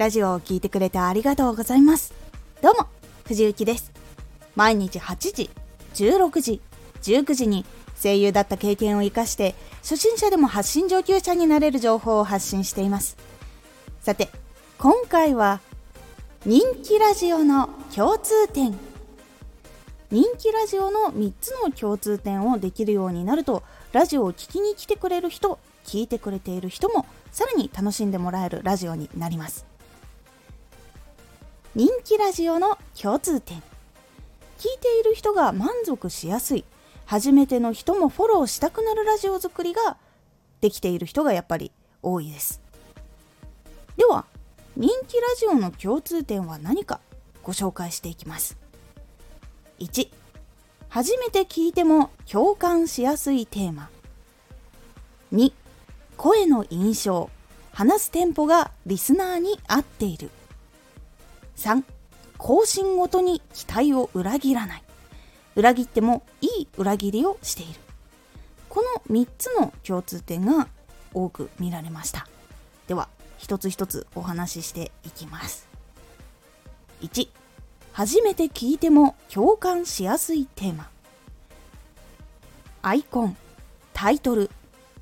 [0.00, 2.14] ラジオを聴いてくれてありがとうございます。
[2.62, 2.86] どうも
[3.26, 3.92] 藤幸です。
[4.56, 5.50] 毎日8時
[5.92, 6.62] 16時
[7.02, 7.66] 19時に
[8.02, 13.18] 声優だった経験を生かして初心者でも発信上級者になれる情報を発信しています。
[14.00, 14.30] さて
[14.78, 15.60] 今回は
[16.46, 18.72] 人気ラジオの共通点。
[20.10, 23.62] 人気ラジオの3つの共通点をできるようになると
[23.92, 29.69] ラジオを聴きに来てくれる人聞いてくれている人もさらに楽しんでもらえるラジオになります。
[31.76, 33.58] 人気ラジオの共通点。
[33.58, 33.64] 聞い
[34.80, 36.64] ている人が満足しやすい。
[37.06, 39.96] 初めての人もフォローしたくなるラジオ作りが
[40.60, 41.70] できている人がやっぱり
[42.02, 42.60] 多いです。
[43.96, 44.24] では
[44.76, 46.98] 人気ラジオの共通点は何か？
[47.44, 48.56] ご紹介していきます。
[49.78, 50.10] 1
[50.88, 53.90] 初めて聞いても共感しやすいテーマ。
[55.32, 55.52] 2
[56.16, 57.30] 声の印象。
[57.72, 60.30] 話すテンポがリスナーに合っている。
[61.60, 61.84] 3
[62.38, 64.82] 更新ごとに期待を裏切らない。
[65.56, 67.78] 裏切ってもいい裏切りをしている。
[68.70, 70.68] この3つの共通点が
[71.12, 72.26] 多く見られました。
[72.86, 75.68] では一つ一つお話ししていきます。
[77.02, 77.28] 1
[77.92, 80.88] 初めて聞いても共感しやすいテーマ。
[82.80, 83.36] アイコン
[83.92, 84.50] タイトル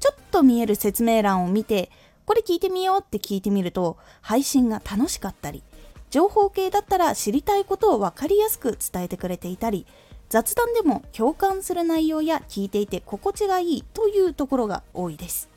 [0.00, 1.92] ちょっと見える説明欄を見て
[2.24, 5.62] これ聞いてみようって聞いてみると配信が楽しかったり
[6.10, 9.86] 情報系だったら知りたいことを分かりやすく伝えてくれていたり
[10.28, 15.48] 雑談でも共感する内容や聞いていて心地がいいというところが多いです。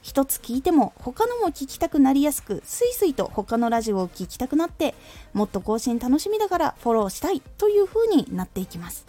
[0.00, 4.94] 一つ聞いても他のも聞きたくなりやすくスイスイと他のラジオを聞きたくなって
[5.34, 9.06] もっと更新楽しみだからフォローしたいという風になっていきます。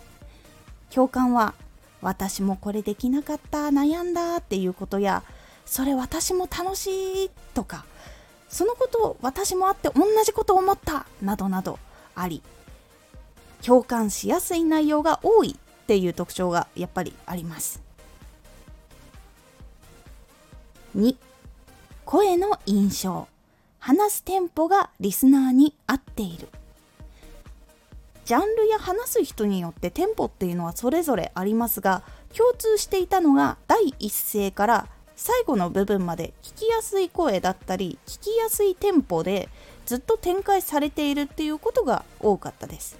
[0.89, 1.53] 共感は
[2.01, 5.23] 私もこれできなかった悩んだっていうことや
[5.65, 7.85] それ私も楽しいとか
[8.49, 11.79] そのことを私もあって同じことを思ったなどなど
[12.15, 12.41] あり
[13.61, 17.81] 共感しやすい内容が多いっていう特徴がやっぱりあります。
[20.95, 21.15] 2
[22.05, 23.27] 声の印象。
[23.79, 26.49] 話すテンポがリスナーに合っている。
[28.25, 32.03] ジャンルや話す人によってテンポっていうのはそれぞれありますが
[32.35, 34.87] 共通していたのが第一声から
[35.21, 39.49] 最後の部分まで聞きやすい声だったり聞きやすいテンポで
[39.85, 42.97] ずっと展開されているっていうことが多かったです。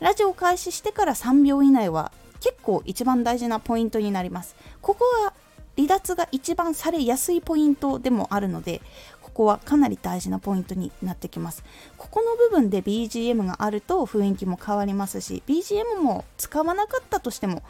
[0.00, 4.56] ラジオ開始してから3秒以内は結構一番大事なポイントになります。
[4.80, 5.34] ここは
[5.76, 8.82] 離脱が一番されやすいポイントでもあるので
[9.22, 11.62] ここはかなり大事なポイントになってきます。
[11.96, 17.62] ここの部分で BGM があると雰囲気も変わりますし BGM も使わなかったとしても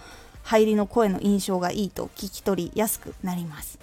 [0.43, 3.79] 入りの声の印象がいいと聞き取りやすくなります。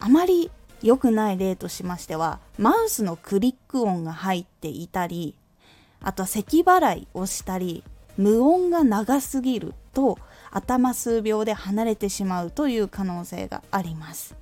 [0.00, 0.50] あまり
[0.82, 5.34] 良くない例としましてはマウスのクリック音が入っていたり
[6.02, 7.82] あとは咳払いをしたり
[8.18, 10.18] 無音が長すぎると
[10.50, 14.36] 頭数秒で離れてしまうという可能性があります。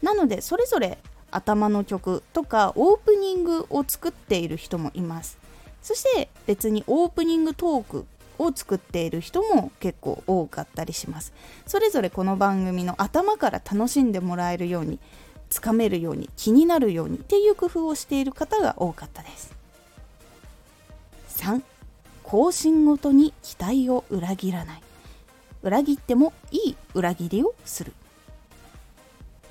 [0.00, 0.98] なのでそれぞれ
[1.30, 5.38] 頭の曲とかオープニングを作っている人もいます。
[5.82, 8.06] そして別にオープニングトーク
[8.38, 11.32] を作っている人も結構多かったりします。
[11.66, 14.98] それぞれこの番組の頭から楽しんでもらえるように
[15.48, 19.54] つかめるように気になるようにっていう工夫をしている方が多かったです。
[21.36, 21.62] 3
[22.22, 24.82] 更新ごとに期待を裏切らない。
[25.62, 27.92] 裏切ってもいい裏切りをする。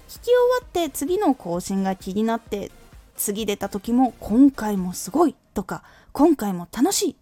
[0.09, 2.71] 聞き終わって次の更新が気になって
[3.15, 7.15] 次出た時も今回もすごいとか今回も楽しい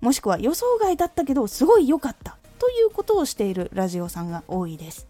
[0.00, 5.06] もしくは予想外だったけどすごい良かったということをしているラジオさんが多いです。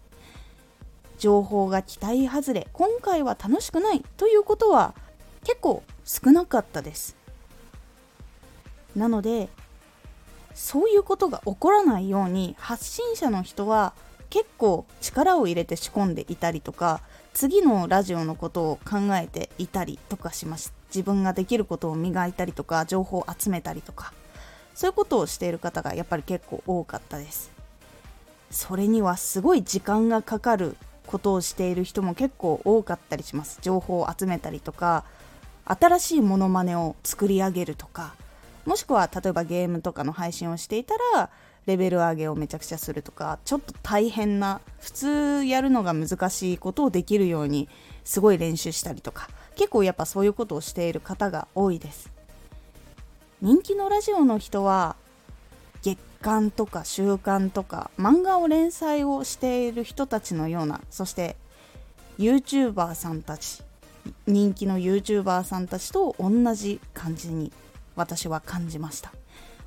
[1.17, 4.95] 情報が期待外れ今回は楽しくないということは
[5.43, 7.15] 結構少なかったです。
[8.95, 9.49] なので
[10.53, 13.93] そういうことが起こらないように発信者の人は
[14.29, 17.01] 結構力を入れて仕込んでいたりとか
[17.33, 20.73] 次のラジオのことを考えていたりとかします。
[20.87, 24.13] 自分ができることを磨いたりとか情報を集めたりとか。
[24.73, 27.51] そういうことをしている方がやっぱり結構多かったです。
[28.49, 30.75] それにはすごい時間がかかる
[31.07, 33.59] ことをしている人も結構多かったりします。
[33.61, 35.05] 情報を集めたりとか
[35.65, 38.15] 新しいモノマネを作り上げるとか
[38.65, 41.29] もしくは例えばゲームとかの配信をしていたら
[41.65, 47.69] レベル上げをめちゃくちゃするとかちょっと大変な普通やるのが難しいことをできるように
[48.03, 52.11] すごい練習したりとか結構やっぱそういうことをしている方が多いです。
[53.41, 54.95] 人気のラジオの人は
[55.81, 61.35] 月刊とか週刊とか漫画を連載をしている人たちのようなそして
[62.19, 63.63] YouTuber さんたち
[64.27, 67.51] 人気の YouTuber さんたちと同じ感じに
[67.95, 69.11] 私は感じました。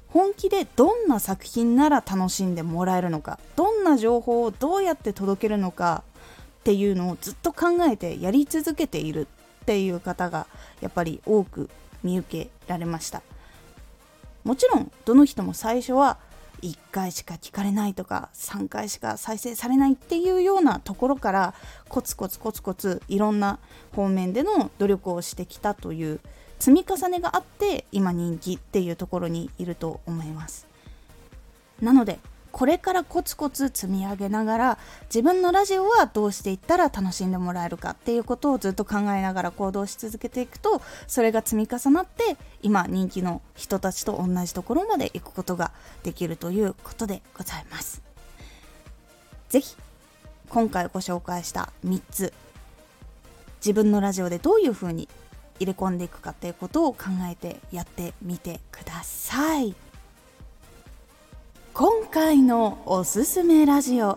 [0.06, 6.04] 本気でどんな作品なら楽しんでもらえるのかどんな情報をどうやって届けるのか
[6.60, 9.26] っていうのをずっと考えてやり続けている
[9.62, 10.46] っていう方が
[10.80, 11.68] やっぱり多く
[12.04, 13.22] 見受けられました。
[14.44, 16.18] もちろんどの人も最初は
[16.62, 21.54] 1回しか聞かれないとか3回しか再生されないっていうようなところから
[21.88, 23.58] コツコツコツコツいろんな
[23.92, 26.20] 方面での努力をしてきたという
[26.58, 30.66] 積み重ねがあって今人気っていうところにいると思います。
[31.82, 32.18] なので
[32.54, 45.72] これからコツコツ積み上げながら自分のラジオはどうしていったら楽しんでもらえるかっていうことをずっと考えながら行動し続けていくとそれが積み重なって今人気の人たちと同じところまで行くことが
[46.04, 48.02] できるということでございます。
[49.48, 49.76] 是非
[50.48, 52.32] 今回ご紹介した3つ
[53.56, 55.08] 自分のラジオでどういう風に
[55.58, 59.74] 入れ込んでいくかっていうことを考えてやってみてください。
[61.76, 64.16] 今回のおすすめラジオ。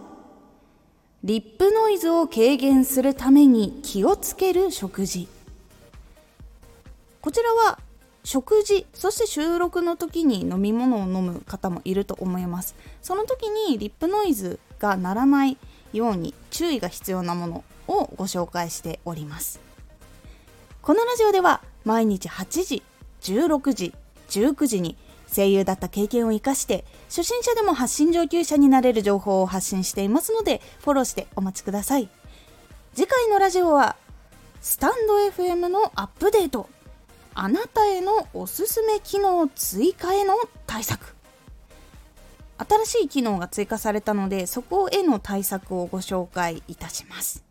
[1.23, 5.27] リップノイズを軽減するために気をつける食事。
[7.19, 7.79] こちらは
[8.23, 12.75] 食事そして収録の時に飲み物を飲む方もいると思います。
[13.01, 15.57] その時にリップノイズが鳴らない
[15.93, 19.59] ように注意が必要なものをご紹介しております。
[20.83, 22.83] このラジオでは毎日8時
[23.21, 23.95] 16時
[24.29, 24.95] 19時に
[25.33, 32.09] 声優だった経験を生かして初心者でも発信上級者になれる情報を発信していますのでフォローしてお待ちください。
[32.93, 33.95] 次回のラジオは
[34.61, 36.69] スタンド FM のアップデート。
[37.35, 40.35] あなたへのおすすめ機能追加への
[40.65, 41.13] 対策。
[42.57, 47.43] 新しい機能が追加されたのでそこへの対策をご紹介いたします。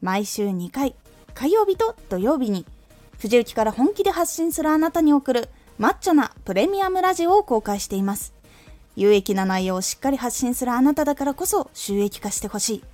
[0.00, 0.94] 毎週2回
[1.34, 2.64] 火曜日と土曜日に
[3.18, 5.50] 藤雪から本気で発信するあなたに送る
[5.80, 8.34] マッチョなプレミアムラジオを公開しています。
[8.96, 12.84] 有益な内容をしっかり発信するあなただからこそ収益化してほしい。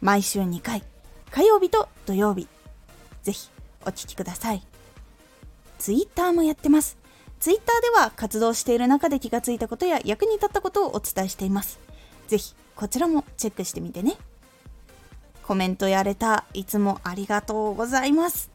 [0.00, 0.82] 毎週2回、
[1.30, 2.48] 火曜日と土曜日。
[3.22, 3.48] ぜひ
[3.86, 4.66] お聴きください。
[5.78, 6.96] ツイッターもやってます。
[7.38, 11.78] ツイッターでは活動している中で気がついたことや役に立ったことをお伝えしています。
[12.26, 14.16] ぜひこちらもチェックしてみてね。
[15.44, 18.50] コメントやれたいつもありがとうございます。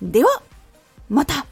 [0.00, 0.42] では、
[1.10, 1.44] また